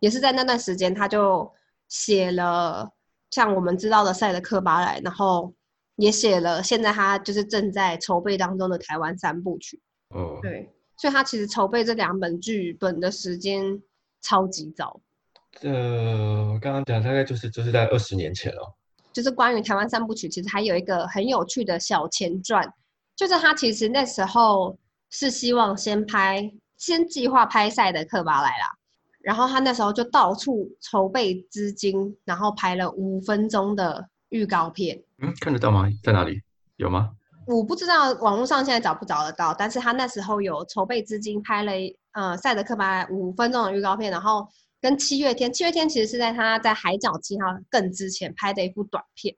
[0.00, 1.50] 也是在那段时间，他就
[1.88, 2.90] 写了
[3.30, 5.52] 像我们知道的《赛德克巴莱》，然后
[5.96, 9.80] 也写了现在他就是正在筹备当中的台湾三部曲。
[10.08, 13.80] 哦，对，所以他其实筹备这两本剧本的时间
[14.20, 15.00] 超级早。
[15.62, 18.74] 呃，刚刚讲大概就是就是在二十年前哦。
[19.10, 22.70] 就是关于台湾三部曲，其实还有一个很有趣的小前传，
[23.16, 28.66] 就是他其实那时候是希望先拍，先计划拍《赛德克巴莱》啦。
[29.20, 35.02] 然后他那时候就到处筹备资金，然后拍了五分钟的预告片。
[35.22, 35.88] 嗯，看得到吗？
[36.02, 36.42] 在哪里？
[36.76, 37.12] 有吗？
[37.54, 41.72] 我不知道网络上现在找不找得到，但是他那时候有筹备资金拍了
[42.12, 44.46] 呃赛德克巴五分钟的预告片，然后
[44.80, 49.34] 跟七月天，七月天其实是在他在海角七号更之前拍的一部短片。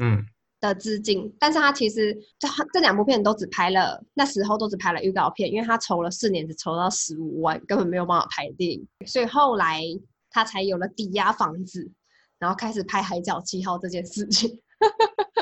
[0.00, 0.24] 嗯。
[0.60, 9.82] 的资金，但是他其实这这两部片都只拍了，那时候都只拍了预告片，因为他筹了四年，只筹到十五万，根本没有办法拍电影，所以后来
[10.30, 11.92] 他才有了抵押房子，
[12.38, 14.58] 然后开始拍《海角七号》这件事情。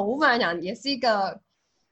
[0.00, 1.40] 某部分来讲，也是一个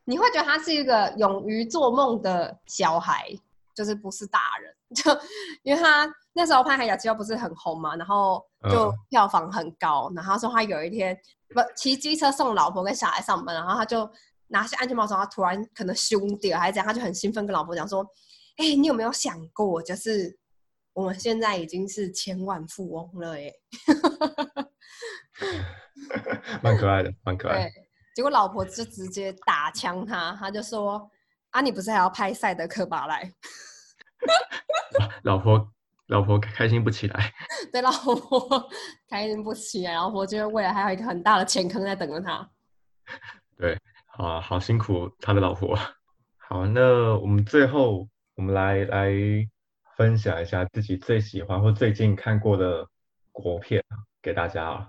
[0.04, 3.28] 你会觉得他是一个勇于做梦的小孩，
[3.74, 5.10] 就是不是大人， 就
[5.62, 11.18] 因为他那时候拍《海角七号》不是很红嘛，然后就票房很高，然后他说他有一天。
[11.48, 14.10] 不骑机车送老婆跟小孩上班，然后他就
[14.48, 18.04] 拿下安全帽时候，他突然可能凶掉还是怎样，他就很兴奋跟老婆讲说
[18.58, 20.36] ：“哎，你有没有想过，就是
[20.94, 23.52] 我们现在已经是千万富翁了？”哎，
[26.60, 27.70] 蛮可爱的，蛮可爱。
[27.70, 27.83] 对，
[28.14, 31.10] 结果老婆就直接打枪他，他就说
[31.50, 33.30] ：“啊，你不是还要拍赛德克巴莱？”
[35.24, 35.70] 老婆。
[36.08, 37.32] 老婆开心不起来，
[37.72, 38.68] 对，老婆
[39.08, 42.46] 开心不起来，老婆觉得未来还有一个很大的钱坑在等着他。
[43.56, 43.74] 对，
[44.18, 45.74] 啊，好辛苦他的老婆。
[46.36, 49.14] 好，那我们最后我们来来
[49.96, 52.86] 分享一下自己最喜欢或最近看过的
[53.32, 53.82] 国片
[54.20, 54.86] 给大家。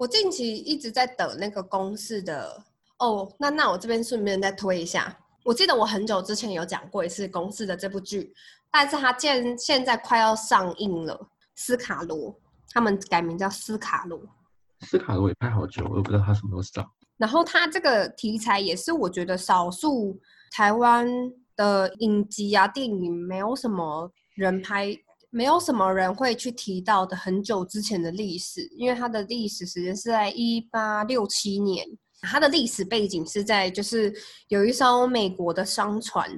[0.00, 2.58] 我近期一直在等那个公式的
[3.00, 5.14] 哦，那那我这边顺便再推一下。
[5.44, 8.32] 我记得我很久之前有讲过一次公式的这部剧。
[8.70, 12.34] 但是它现现在快要上映了，斯卡罗
[12.70, 14.18] 他们改名叫斯卡罗，
[14.80, 16.90] 斯卡罗也拍好久，我都不知道他什么时候上。
[17.18, 20.18] 然后他这个题材也是我觉得少数
[20.50, 21.06] 台湾
[21.56, 24.96] 的影集啊电影没有什么人拍，
[25.30, 31.86] 没有什么人会去提到的很久之前的历史，因为它的历史时间是在一八六七年，
[32.20, 34.12] 它的历史背景是在就是
[34.48, 36.28] 有一艘美国的商船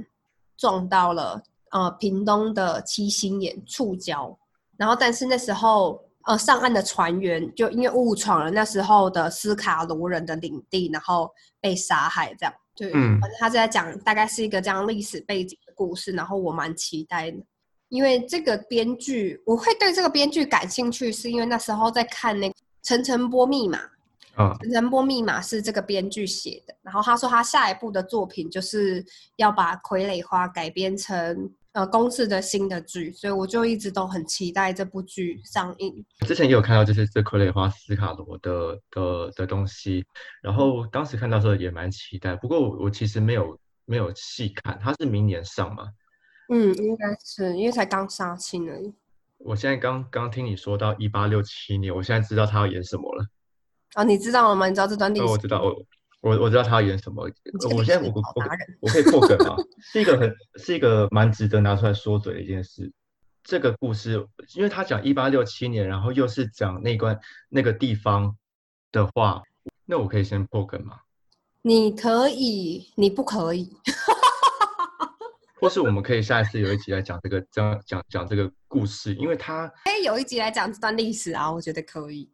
[0.57, 1.43] 撞到了。
[1.75, 4.37] 呃，屏东的七星岩触礁，
[4.77, 11.31] 然后但是那时候呃上岸的船员就因为误闯了那时候的斯卡罗人的领地，然后
[11.63, 12.55] 被杀害，这样。
[12.77, 13.19] 对，嗯。
[13.19, 17.39] 反正他在讲大概是一个这样历史背景的故事，然后我蛮期待的，
[17.93, 22.49] 因为这个编剧我会对这个编剧感兴趣，是因为那时候在看那
[22.81, 23.79] 《层层波密码》。
[24.35, 29.05] 啊，人波密码是这个编剧写的，然后他说他下一部的作品就是
[29.37, 36.03] 要把傀儡花改编成呃公式的新的剧，所以我就一直都很期待这部剧上映。
[36.27, 40.03] 之前也有看到就是这傀儡花斯卡罗的的的东西，
[40.41, 45.91] 然后当时看到时候也蛮期待，不过我其实没有没有细看，它是明年上吗？
[46.55, 48.93] 嗯，应该是因为才刚杀青而已。
[49.39, 53.27] 我现在刚刚听你说到一八六七年，我现在知道他要演什么了。
[53.95, 54.69] 哦，你知道了吗？
[54.69, 55.25] 你知道这段历史？
[55.25, 55.75] 我知道，我
[56.21, 57.27] 我我知道他要演什么。
[57.75, 58.23] 我现在我我
[58.81, 59.57] 我可以破梗吗？
[59.81, 62.93] 是一个很是一个蛮值得拿出来说嘴的一件事。
[63.43, 64.25] 这个故事，
[64.55, 68.37] 因为他讲一八六七年，然后又是讲那关那个地方
[68.93, 69.43] 的话，
[69.87, 70.99] 那我可以先破梗吗？
[71.63, 73.73] 你可以，你不可以。
[75.63, 82.29] 或是我们可以下一次有一集来讲这个，讲讲讲这个故事，因为他可以有一集来讲这段历史啊，我觉得可以。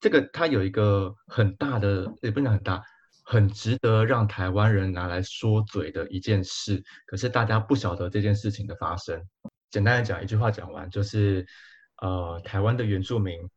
[0.00, 2.82] 这个它有一个很大的，也不能很大，
[3.22, 6.82] 很值得让台湾人拿来说嘴的一件事。
[7.06, 9.24] 可是大家不晓得这件事情的发生。
[9.70, 11.46] 简单的讲，一句话讲完，就是
[11.98, 13.48] 呃，台湾的原住民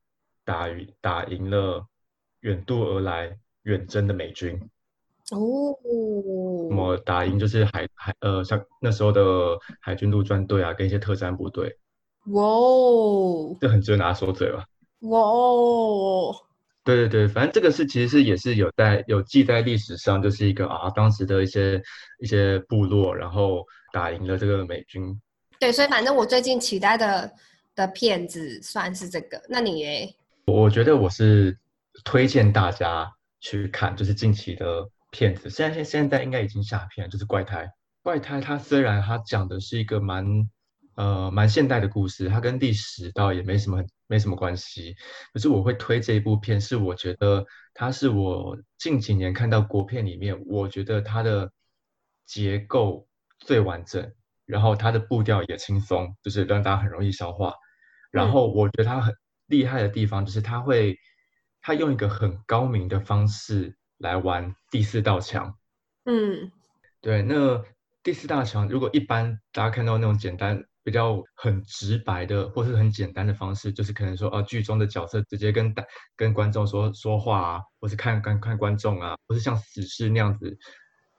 [0.43, 0.67] 打
[1.01, 1.83] 打赢了
[2.41, 4.69] 远渡而来远征的美军。
[5.31, 5.75] 哦，
[6.69, 11.75] 那么打赢就是海海呃，像那时候的海军陆战队啊，跟一些特战部队。
[12.27, 14.63] 哇哦，这很值得拿说嘴吧？
[15.01, 16.35] 哇哦，
[16.83, 21.81] 对对对，反正这个是其实是也是有在有记在历史上，就是一个啊，当时的一些
[22.19, 25.19] 一些部落，然后打赢了这个美军。
[25.59, 27.31] 对，所以反正我最近期待的
[27.73, 29.41] 的片子算是这个。
[29.49, 30.15] 那你诶？
[30.45, 31.57] 我觉得我是
[32.03, 34.87] 推荐大家去看，就是近期的。
[35.15, 37.69] 片子现在现现在应该已经下片，就是怪胎。
[38.03, 40.25] 怪胎它虽然它讲的是一个蛮
[40.95, 44.93] 呃蛮现代的故事，它跟历史倒也没什么没什么关系。
[45.33, 51.49] 可是我会推这一部片，是我觉得它是我近几年看到国片里面，我觉得它的
[52.25, 53.07] 结构
[53.39, 54.11] 最完整，
[54.45, 57.53] 然后它的步调也轻松，就是让大家很容易消化。
[58.11, 59.15] 然后我觉得它很
[59.47, 60.97] 厉害的地方，就是它会
[61.61, 63.77] 它用一个很高明的方式。
[63.97, 65.57] 来玩第四道墙，
[66.05, 66.51] 嗯，
[67.01, 67.63] 对，那
[68.03, 75.73] 第四道墙，如果一般大家看到那种简单、比较很直白的，或是很简单的方式，就是可能说，啊，剧中的角色直接跟
[76.15, 80.57] 跟观众说说话啊，或是看看看观众啊，或是像死侍那样子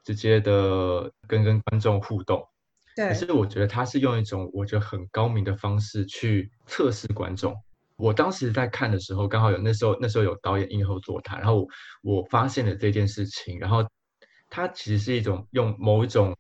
[0.05, 2.47] 直接的跟跟观众互动。
[2.95, 7.57] 对，可是我觉得他是用一种我觉得很高明的方式去测试观众。
[7.97, 11.66] 我当时在看的时候，刚好有那时候那时候有导演映后座谈，然后
[12.03, 13.84] 我发现了这件事情，然后
[14.49, 16.36] 它其实是一种用某一种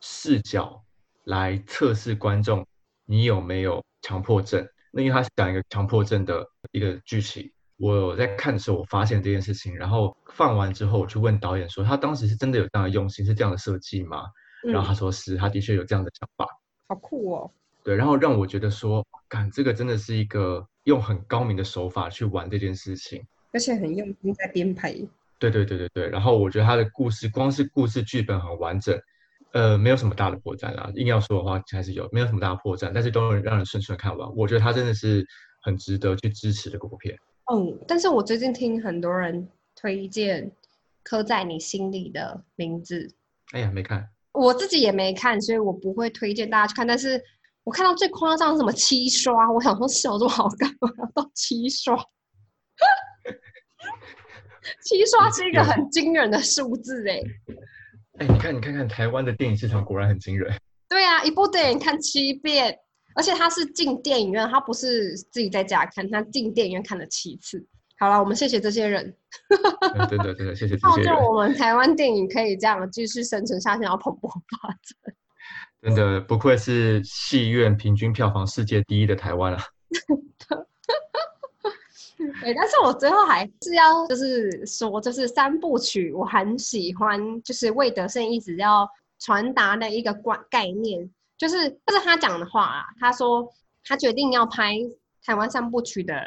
[0.00, 0.82] 视角
[1.24, 2.66] 来测试观众
[3.06, 4.66] 你有没有强迫症。
[4.90, 14.24] 那因为他是讲一个强迫症的一个剧情，我在看的时候我发现这件事情，然后放完之后我去问导演说，他当时是真的有这样的用心，是这样的设计吗？
[14.64, 16.46] 然后他说是，他的确有这样的想法。
[16.88, 17.50] 好酷哦！
[17.84, 20.66] 对，然后让我觉得说，看这个真的是一个。
[20.84, 23.22] 用很高明的手法去玩这件事情，
[23.52, 24.90] 而且很用心在编排。
[25.38, 26.08] 对对对对对。
[26.08, 28.98] 然后我觉得他的故事，光是故事剧本很完整，
[29.52, 30.90] 呃，没有什么大的破绽啦。
[30.94, 34.34] 硬要说的话，还是有，没有什么大的破绽，但是都能让人顺顺看完。
[34.34, 35.22] 我觉得他真的是
[35.60, 37.14] 很值得去支持的国片。
[37.52, 40.50] 嗯，但是我最近听很多人推荐
[41.02, 43.06] 《刻在你心里的名字》。
[43.52, 44.08] 哎呀，没看。
[44.32, 46.86] 我自己也没看，所以我不会推荐大家去看。
[46.86, 47.22] 但是。
[47.68, 50.88] 我看到最夸张是什么七刷，我想说笑这么好干嘛？
[51.14, 51.94] 到七刷，
[54.82, 57.20] 七刷是一个很 惊人的数字哎。
[58.20, 60.50] 哎，你看，你看看台湾的电影市场果然很惊人。
[60.88, 62.74] 对啊，一部电影看七遍，
[63.14, 67.62] 而且他是进电影院，他不是自己在家看，他进电影院看了七次。
[67.98, 69.14] 好了，我们谢谢这些人。
[70.08, 71.14] 真的真的谢谢这些 人。
[71.14, 75.14] 我们台湾电影可以这样继续生存下去，然后蓬勃发展。
[75.80, 79.62] 真的不愧是戏院平均票房世界第一的台湾啊！
[82.40, 88.88] 对，但是我最后还是要就是说，就是三部曲，我很喜欢，就是魏德胜一直要
[89.20, 92.84] 传达的一个观概念，就是这是他讲的话啊。
[92.98, 93.48] 他说
[93.84, 94.74] 他决定要拍
[95.24, 96.20] 台湾三部曲的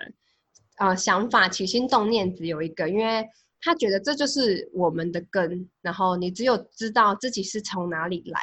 [0.77, 3.27] 呃想法，起心动念只有一个，因为
[3.61, 8.39] 他觉得这就是我们的根，然后你只有知道自己是从哪里来。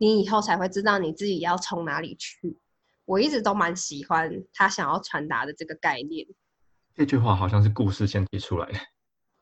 [0.00, 2.56] 你以后才会知道你自己要从哪里去。
[3.04, 6.26] 我一直都蛮喜欢他想要传达的这个概念。
[6.94, 8.78] 这句话好像是故事先提出来的。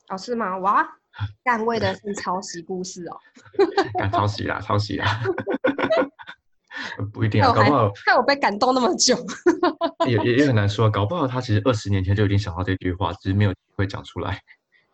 [0.09, 0.59] 哦，是吗？
[0.59, 0.85] 哇，
[1.45, 3.17] 干位的是抄袭故事哦。
[3.97, 5.21] 敢抄袭啦，抄袭啦。
[7.13, 9.17] 不一定啊，搞不好看我被感动那么久。
[10.09, 14.43] 也也也很难说，搞不好他其实二十年前就已经想到这句话，只是没有机会讲出来。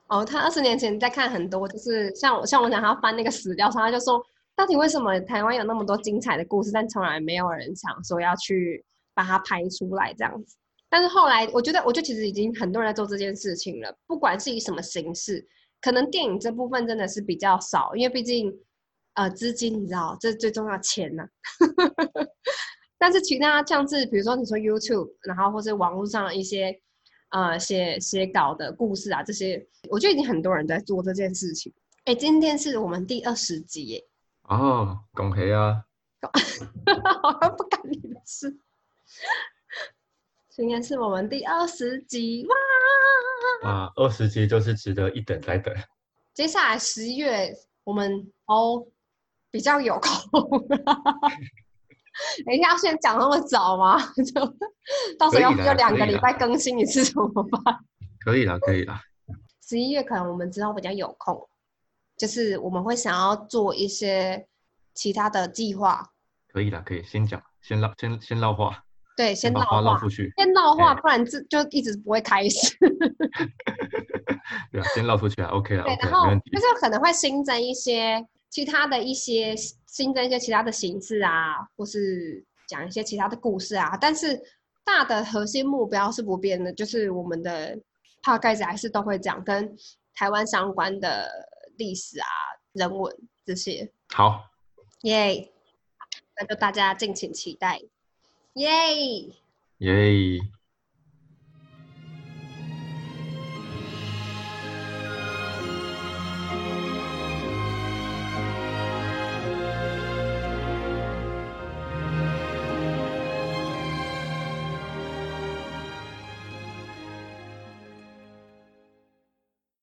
[0.08, 4.22] 哦，他二十年前在看很多，就是像我像我讲他翻那个史料上，他就说。
[4.56, 8.84] 到底为什么台湾有那么多精彩的故事，但从来没有人想说要去
[9.14, 10.56] 把它拍出来这样子？
[10.88, 15.44] 但是后来，我觉得，我觉得其实已经很多人在做这件事情了，不管是以什么形式，
[15.80, 18.52] 可能电影这部分真的是比较少，因为毕竟，
[19.14, 21.24] 呃，资金你知道，这最重要钱呢。
[22.96, 26.72] 但是其他像是比如说你说 YouTube，然后或是网络上一些
[27.30, 31.72] 呃写写稿的故事啊，这些，我觉得已经很多人在做这件事情。
[32.04, 34.04] 哎，今天是我们第二十集耶。
[34.48, 35.84] 哦，恭喜啊！
[37.22, 38.58] 好像不干你的事。
[40.50, 42.46] 今天是我们第二十集
[43.62, 43.70] 哇！
[43.70, 45.74] 啊，二十集就是值得一等再等。
[46.34, 47.52] 接下来十一月
[47.84, 48.86] 我们哦
[49.50, 50.10] 比较有空。
[52.46, 53.98] 等一下，要先讲那么早吗？
[54.34, 54.40] 就
[55.18, 57.78] 到时候要要两个礼拜更新一次怎么办？
[58.24, 59.00] 可以啦，可以啦。
[59.66, 61.48] 十一月可能我们之后比较有空，
[62.24, 64.46] 就是我们会想要做一些
[64.94, 66.10] 其他的计划。
[66.48, 68.82] 可以啦，可以先讲，先唠，先先唠话，
[69.14, 70.32] 对，先唠把话唠，出去。
[70.38, 72.74] 先唠话，哎不然这就一直不会开始。
[74.72, 76.58] 对啊，先唠出去啊，OK 啊对，，OK，然后就。
[76.58, 79.54] 是可能会新增一些其他的一些
[79.86, 84.40] 新增一些其他的形式啊，或是讲一些其他的故事啊，但是
[84.82, 87.78] 大的核心目标是不变的，就是我们的
[88.22, 89.76] p 盖子还是都会讲跟
[90.14, 91.28] 台湾相关的
[91.76, 92.26] 历史啊、
[92.72, 94.50] 人文这些，好，
[95.02, 95.52] 耶、
[96.38, 97.80] 那就大家敬请期待，
[98.54, 98.64] 耶、
[99.78, 100.40] 耶。